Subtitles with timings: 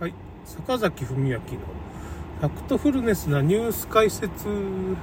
[0.00, 0.14] はい、
[0.46, 4.48] 坂崎文明のファクトフルネスなニュース解説。
[4.48, 4.96] 今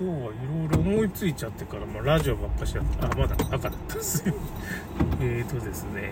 [0.00, 4.24] 日はいろいろ思いついちゃってから、まあ、ラジオばっかしやって、あ、まだ赤だったです。
[5.22, 6.10] えーとですね、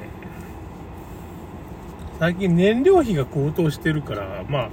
[2.20, 4.70] 最近燃料費が高騰してるから、まあ、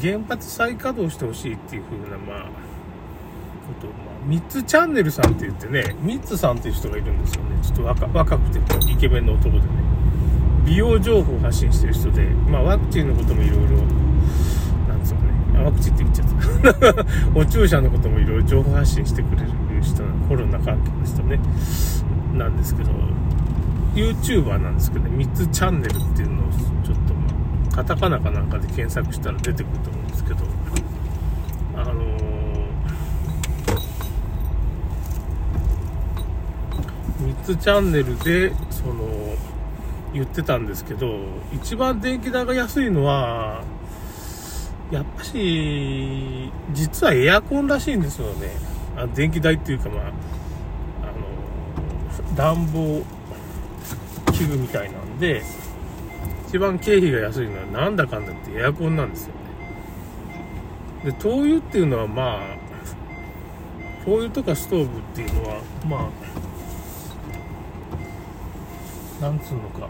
[0.00, 2.73] 原発再稼働してほしいっていう風な、まあ、
[3.80, 7.50] と、まあ、ミッツチャンネルさんって言ってね、ミッツさんっていう人がいるんですよね。
[7.62, 9.84] ちょっと若若くてイケメンの男でね。
[10.64, 13.76] 美容情報を発信してる人で、まあ、ワクチンのこともいろいろ、
[14.88, 17.06] なんつうのね、ワクチンって言っちゃった。
[17.38, 19.48] お注射のこともいろいろ情報発信してくれる
[19.82, 21.38] 人コロナ関係の人ね、
[22.32, 22.90] なんですけど、
[23.94, 26.50] YouTuber なんですけどね、ミッツチャンネルっていうのを
[26.82, 27.20] ちょっと、ま
[27.72, 30.36] あ、カタカナかなんかで検索したら出てくると思うんですけど、
[31.76, 32.24] あのー
[37.44, 39.04] 3つチャンネルでその
[40.14, 41.18] 言ってたんですけど
[41.52, 43.62] 一番電気代が安いのは
[44.90, 48.48] やっぱし実はエアコンらしいんですよね。
[48.96, 50.10] あ電気代っていうかまああ
[52.30, 53.02] の暖房
[54.32, 55.42] 器具みたいなんで
[56.48, 59.34] 一番経費が安いのはなんだかんだってエアコンなんですよ
[61.04, 61.10] ね。
[61.10, 62.56] で灯油っていうのはまあ
[64.06, 66.43] 灯油とかストーブっていうのはまあ
[69.24, 69.88] なんつうのか。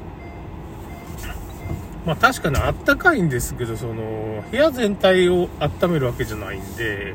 [2.07, 7.15] まあ確かにあったかいんですけど、その、部屋全体を温めるわけじゃないんで、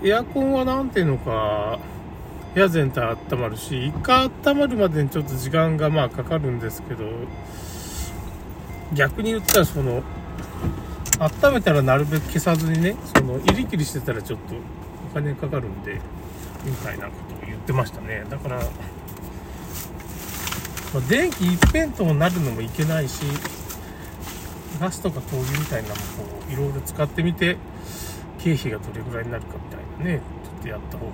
[0.00, 1.78] でエアコンはなんていうのか、
[2.54, 7.04] 部屋全体温まるし、一回温まるまでにちょっと時間がまあかかるんですけど、
[8.94, 10.02] 逆に言ったらその、
[11.20, 14.54] 温めたらなるべく消さずにね、その、入り切りしてたらちょっと
[15.12, 16.00] お金かかるんで、
[16.64, 18.24] みたいなことを言ってましたね。
[18.30, 18.60] だから、
[20.94, 23.24] まあ電気一辺倒になるのもいけないし
[24.80, 26.02] ガスとか灯油みたいなのもこ
[26.48, 27.56] ういろいろ使ってみて
[28.38, 31.12] 経費がどれぐらいになるかみたいなねちょっとやった方が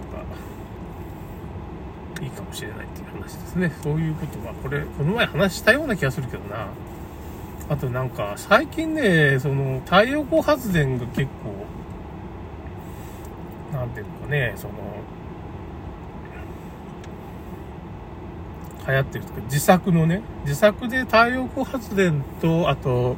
[2.23, 3.73] いいかもしれないっていう話ですね。
[3.83, 6.69] そういうことはこれこの前話したような気がするけどな。
[7.71, 11.55] あとなんか最近ねその太陽光発電が結構
[13.73, 14.75] なんていうのかねその
[18.87, 23.17] 流行ってるとか自作のね自作で太陽光発電とあと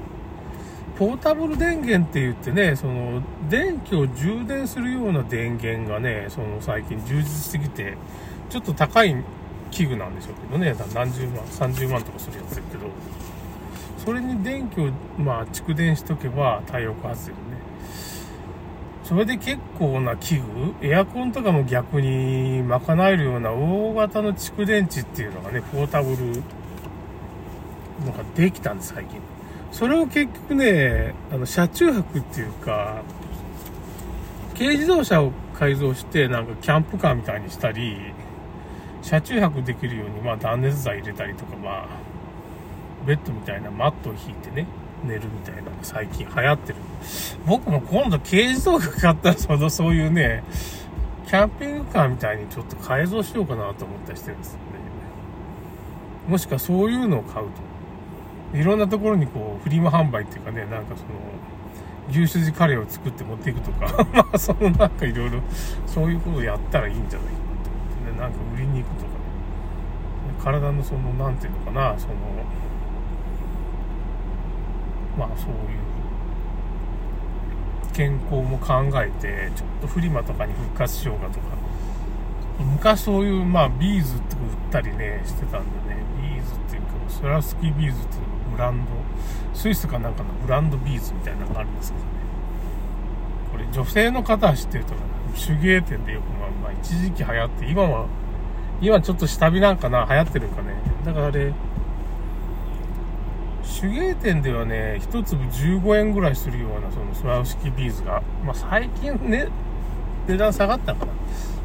[0.99, 7.97] ポータブル電源って言ってねその電気を充電するような電源がねその最近充実すぎて
[8.51, 9.17] ちょっと高い
[9.71, 12.87] 器具なんでしょうけどね何十万30万とかするやつだけど。
[14.05, 17.37] それに電気をまあ蓄電しとけば太陽光発電
[19.13, 20.39] それで結構な器
[20.81, 26.43] 具、エアコンとかも逆に賄えるような大型の蓄電池っていうのがね、ポータブル
[28.07, 29.21] のができたんです、最近。
[29.71, 33.03] それを結局ね、あの、車中泊っていうか、
[34.57, 37.99] 軽自動車を改造して、なんかキャンプカーみたいにしたり、
[39.03, 41.87] 車中泊できるように、まあ断熱材入れたりとか、まあ、
[43.07, 44.67] ベッドみたいなマットを引いてね、
[45.05, 46.79] 寝るみたいなのが最近流行ってる。
[47.47, 50.45] 僕も今度軽自動車買ったらそのそういうね、
[51.27, 54.63] キャンピングカーみたいにちょっと改造しようかなと思ったりしてるんですよね。
[56.29, 57.47] もしくはそういうのを買う
[58.53, 58.59] と。
[58.59, 61.09] いろんなところにこう、フリマ販売っていうかね、なんかその、
[62.11, 65.41] 牛すじカレーを作って持っていくとか、 まあそのなんかいろいろ、
[65.87, 69.17] そういうことをやったらいいんじゃないかなと思ってね、なんか売りに行くとかね。
[70.45, 72.15] 体のその、なんていうのかな、その、
[75.19, 75.57] まあそういう
[77.93, 81.63] 健康も考えてちょっとフリマとかに復活しようかとか。
[82.59, 84.41] 昔そういうまあビーズって売っ
[84.71, 86.03] たりねしてたんでね。
[86.21, 88.91] ビーズっていうかスワロフスキービーズっていうブランド。
[89.55, 92.11] スイスかなんかのブランドビーズみたいなのがあるんですけどね。
[93.53, 95.01] これ女性の方は知ってるとか
[95.35, 98.07] 手芸店でよくまあ、まあ、一時期流行って今は
[98.81, 100.75] 今ちょっと下火なんかな流行ってるんかね。
[101.05, 101.53] だからあれ
[103.63, 109.49] 手芸店ではね、1粒15円ぐらいするような、そのスワウスキビーズが、まあ最近ね、
[110.27, 111.13] 値段下がったかな。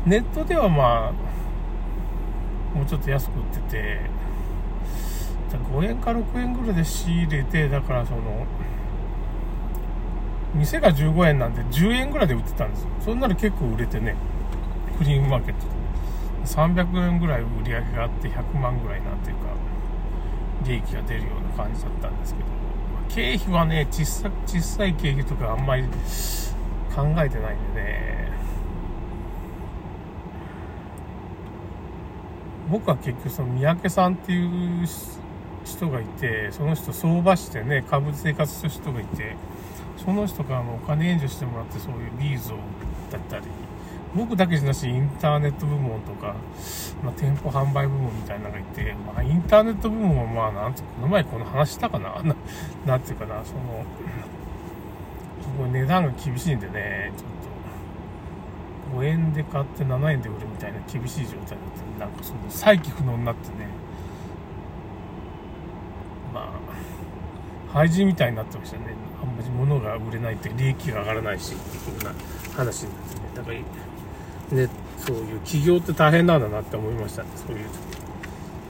[0.06, 4.00] ネットではまあ、もうちょっと安く売ってて、
[5.72, 8.46] 5円か6円ぐらいで仕入れて、だからその、
[10.54, 12.90] 店が15円なんで10円ぐらいで売ってたんですよ。
[13.02, 14.16] そんなの結構売れてね、
[14.98, 15.78] クリーマーケットで。
[16.46, 19.42] 300円ぐらい売り上げがあって100万ぐらいなんていうか、
[20.66, 22.46] 利益が出るような感じだったんですけど、
[23.10, 28.32] 経費はね、小さ小さい経費とかあんまり考えてないんでね、
[32.70, 34.88] 僕は結局その三宅さんっていう
[35.64, 39.36] 人がいて、その人相場してね、株で生活する人がいて、
[39.98, 42.58] その人からお金援助してもらってそういうビーズを
[43.12, 43.46] だったり、
[44.18, 46.36] 僕だけじゃなし、インターネット部門とか、
[47.04, 52.24] まあ、店舗販売部門みたいなのがいて、まあ、インターネット部門はまあ、なんて、この前この話したか な？
[52.86, 53.86] なんていうかな、その、
[55.42, 63.68] すごい値段が厳しいんでね、ちょっと、5円で買って7円で売るみたいな厳しい状態だって、なんかその、再起不能になってね、
[66.34, 68.96] まあ、廃人みたいになってましたね。
[69.22, 72.16] あんまり物が売れないって利益が上がらないしっていう風な
[72.56, 73.22] 話になってね。
[73.36, 73.58] だから、
[74.52, 77.30] ね、そういう企業って大変なんだなって思いましたね。
[77.36, 77.66] そういう。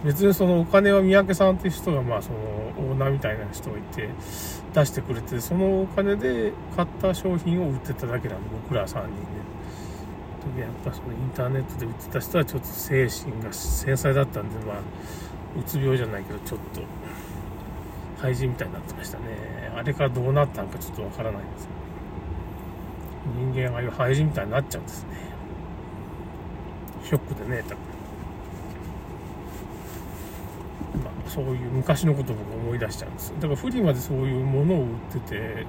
[0.06, 4.10] 別にそのお金は三宅さんっていう人が、まあそのオーナーみたいな人がいて、
[4.74, 9.48] 出してくれて、そのお金で買った商品を売ってただけなんで、僕ら3人ね。
[10.58, 14.78] やっぱそのインターネットで売ってた人はちょっと精神が繊細だったんで、まあ、
[15.60, 16.82] うつ病じゃないけど、ちょっと、
[18.22, 19.26] 廃人みたいになってましたね。
[19.76, 21.70] あれからどうなったのかちょっとわからないんですよ。
[23.36, 25.27] 人間ああいう廃人みたいになっちゃうんですね。
[27.08, 27.78] ショックでね、多分。
[31.06, 33.34] まあ、そういう昔のことを僕思い出しちゃうんです。
[33.36, 35.66] だからフリマでそういうものを売ってて、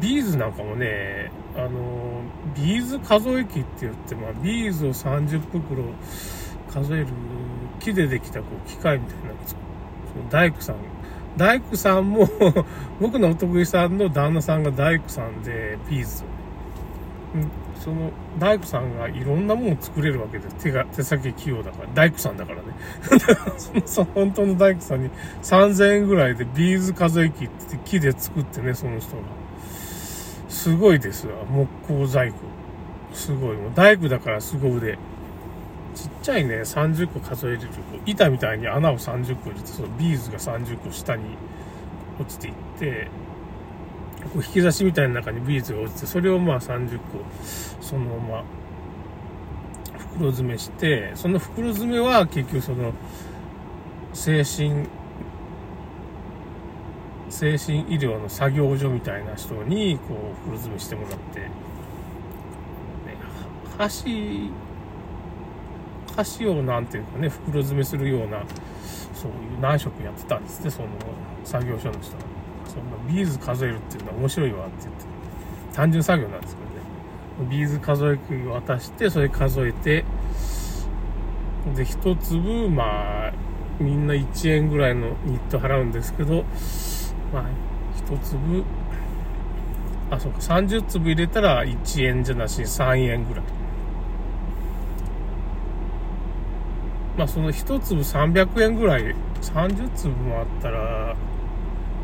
[0.00, 2.20] ビーズなんかもね、あの、
[2.54, 5.84] ビーズ数え機って言って、まあ、ビーズを30袋
[6.70, 7.06] 数える
[7.80, 10.76] 木でできたこう機械みたいなその大工さん、
[11.38, 12.28] 大工さんも
[13.00, 16.24] 僕のお得意さんの旦那さんが大工さんで、ビーズ。
[17.80, 20.56] その大工さんがいろんなものを作れるわけです。
[20.56, 22.64] 手が、手先器用だから、大工さんだからね。
[23.84, 25.10] その本当の大工さんに
[25.42, 29.22] 3000円ぐらいでビーズ数え機って木で作ってね、その人が。
[30.48, 31.34] すごいですわ。
[31.46, 32.38] 木工細工。
[33.12, 33.56] すごい。
[33.56, 34.98] もう大工だから凄腕。
[35.94, 37.68] ちっちゃいね、30個数えれる。
[38.06, 41.22] 板みたいに穴を30個入れて、そのビーズが30個下に
[42.20, 43.08] 落ちていって、
[44.32, 47.04] こう引き出しみたいな中にビーズが落ちて、それをまあ30個、
[47.80, 48.44] そのまま
[50.14, 52.92] 袋詰めして、その袋詰めは結局その、
[54.12, 54.86] 精神、
[57.28, 61.48] 精神医療の作業所みたいな人に、こう、袋詰めしてもらって、ね、
[63.76, 64.50] 箸、
[66.16, 68.42] 箸をなんていうかね、袋詰めするような、
[69.12, 70.88] そういう内職やってたんですね、その
[71.44, 72.43] 作業所の人が。
[72.74, 75.04] そんなビーズ数えるっていうのは面白いわって言って、
[75.74, 77.50] 単純作業なんですけどね。
[77.50, 80.04] ビーズ数え機を渡して、それ数えて、
[81.76, 83.32] で、一粒、まあ、
[83.80, 86.44] みんな1円ぐらいのニット払うんですけど、
[87.32, 87.44] まあ、
[87.96, 88.64] 一粒、
[90.10, 93.44] あ、そうか、30粒入れたら1円じゃなし3円ぐらい。
[97.16, 101.16] まあ、その一粒300円ぐらい、30粒もあったら、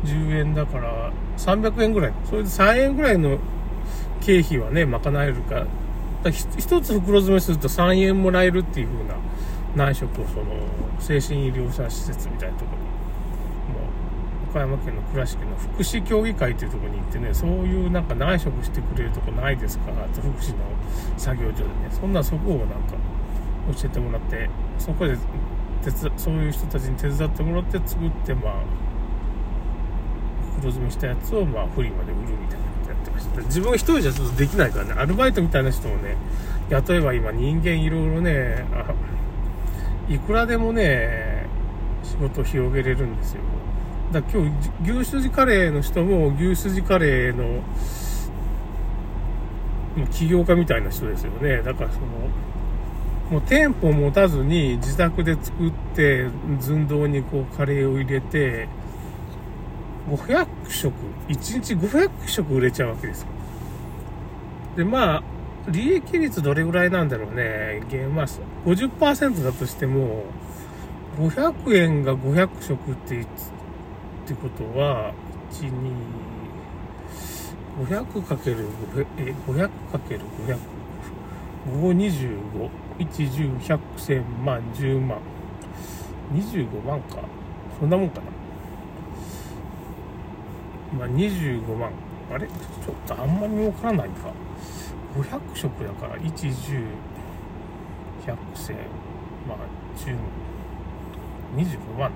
[0.03, 2.13] 10円だから300円ぐらい。
[2.25, 3.37] それで3円ぐらいの
[4.21, 5.49] 経費はね、賄えるか。
[5.49, 5.65] か
[6.25, 9.15] ら一つ袋詰めすると3円もらえるっていう風な
[9.75, 10.45] 内職をその
[10.99, 13.89] 精神医療者施設みたいなところに、も
[14.47, 19.91] う岡山県の倉敷の福祉協議会っていうところに行ってね、そういうなんか内職してくれるとこないですか？
[19.91, 20.57] って福祉の
[21.17, 22.75] 作業所でね、そんなそこをなんか
[23.73, 25.17] 教えてもらって、そこで
[25.83, 28.53] 手そういう人たちに手伝ってもらって作って、まあ、
[30.57, 33.41] 袋詰めしたやつをまあフリマで売るみたいなことやってました。
[33.41, 34.93] 自分一人じゃちょっとできないからね。
[34.93, 36.15] アルバイトみたいな人もね
[36.69, 38.65] 雇えば今人間いろいろね
[40.09, 41.45] いくらでもね
[42.03, 43.41] 仕事を広げれるんですよ。
[44.11, 44.51] だから今
[44.83, 47.63] 日牛すじカレーの人も牛すじカレーの
[50.11, 51.61] 起業家みたいな人ですよね。
[51.61, 52.05] だからその
[53.29, 56.27] もう店舗を持たずに自宅で作って
[56.59, 58.67] 寸胴にこうカレーを入れて
[60.09, 60.93] 500食、
[61.29, 63.27] 1日500食売れちゃうわけですよ。
[64.75, 65.23] で、まあ、
[65.69, 67.81] 利益率どれぐらいなんだろうね。
[68.13, 68.25] まあ、
[68.65, 70.23] 50%だとしても、
[71.17, 73.25] 500円が500食って言、っ
[74.25, 75.13] てことは、
[75.51, 75.91] 1、2、
[77.87, 80.57] 500かける500、え、500かける500。
[81.67, 82.69] 5、25。
[82.99, 85.19] 1、10、100、1000万、10万。
[86.33, 87.17] 25万か。
[87.79, 88.40] そんなもんかな。
[90.97, 91.91] まあ、25万。
[92.33, 92.47] あれ？
[92.47, 92.55] ちょ
[92.91, 94.31] っとあんまり儲からないか。
[95.15, 96.75] 500食だから、1101000、
[99.47, 99.57] まあ、
[99.97, 100.15] 10、
[101.57, 102.13] 25万だか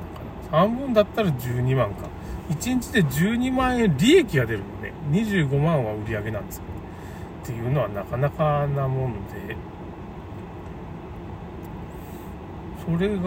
[0.52, 0.60] ら。
[0.60, 2.08] 半分だったら12万か。
[2.50, 4.94] 1日で12万円利益が出るのね。
[5.12, 6.64] 25万は売り上げなんですよ、
[7.44, 9.58] っていうのはなかなかなもんで、
[12.86, 13.22] それが、うーん、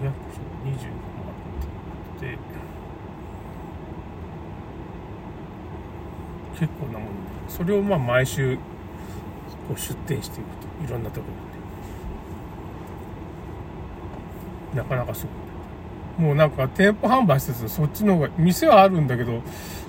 [0.00, 2.38] 500、500そう、25万ってで、
[6.58, 7.10] 結構なもんで、
[7.48, 8.62] それをまあ毎週、こ
[9.74, 11.26] う出店していくと、いろんなとこ
[14.72, 14.82] ろで。
[14.82, 15.26] なかなかす
[16.18, 16.26] ごい。
[16.26, 19.42] もうなんか店舗販売してるそっちの方が、店はあるんだけど、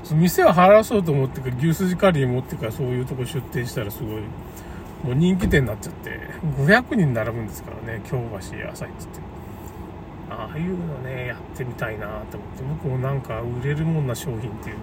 [0.03, 4.21] その店を払そうと思ってか、牛すじカリー持ってか、そういうとこ出店したらすごい、
[5.03, 6.19] もう人気店になっちゃって、
[6.57, 9.36] 500人並ぶんですからね、京橋朝市って。
[10.29, 14.75] ああいうのね、やってみたいなと思って、僕もなんか売れるもんな商品っていう、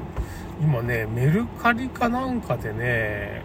[0.63, 3.43] 今ね、メルカリかなんかでね、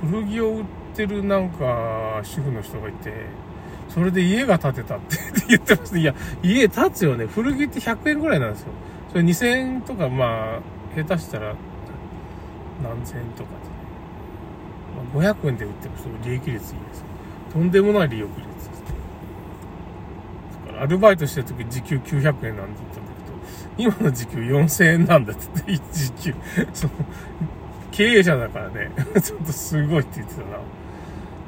[0.00, 0.64] 古着を売っ
[0.94, 3.12] てるなんか主婦の人がいて、
[3.88, 5.16] それで家が建てたって
[5.48, 5.98] 言ってました。
[5.98, 7.26] いや、家建つよね。
[7.26, 8.68] 古着って100円ぐらいなんですよ。
[9.10, 10.60] それ2000円とか、まあ、
[10.94, 11.54] 下手したら
[12.82, 13.50] 何千円とか
[15.12, 16.62] で、ま、500円で売ってもすごい利益率いいで
[16.94, 17.04] す
[17.52, 18.47] とんでもない利益率
[20.80, 23.12] アルバイトしてる時時給900円なんて言ったんだ
[23.76, 26.34] けど、今の時給4000円なんだって言って、時給。
[26.72, 26.92] その、
[27.90, 30.46] 経営者だからね、 ちょっとすごいって言ってたな。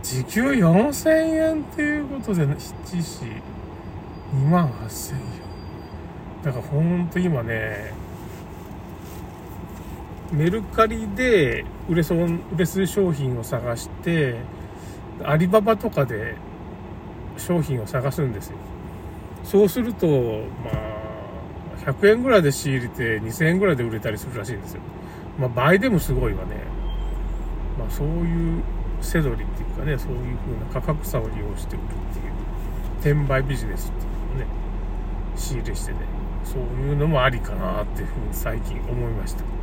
[0.03, 3.27] 時給4000円っていうことで、7時、
[4.35, 5.21] 2万8000円。
[6.43, 7.93] だからほんと今ね、
[10.33, 14.37] メルカリで売れそう、売れする商品を探して、
[15.23, 16.37] アリババとかで
[17.37, 18.57] 商品を探すんですよ。
[19.45, 20.07] そうすると、
[20.65, 24.81] まあ、100円ぐらいで仕入れて2000円ぐらいで売れたりするらしいんですよ。
[25.39, 26.57] まあ倍でもすごいわね。
[27.79, 28.63] まあそういう
[29.01, 31.89] セドリっていうかね、そういう風な価格差を利用して売るっ
[33.01, 34.47] ていう、転売ビジネスっていうのをね、
[35.37, 35.99] 仕入れしてね、
[36.45, 39.60] そういうのもありかなっていうふうに最近思いました。